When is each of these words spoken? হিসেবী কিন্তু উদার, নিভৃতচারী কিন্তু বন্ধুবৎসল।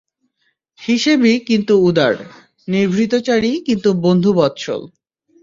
হিসেবী 0.79 1.33
কিন্তু 1.47 1.73
উদার, 1.87 2.13
নিভৃতচারী 2.67 3.51
কিন্তু 3.67 3.89
বন্ধুবৎসল। 4.03 4.81